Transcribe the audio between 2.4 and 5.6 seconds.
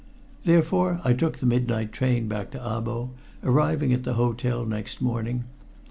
to Abo, arriving at the hotel next morning.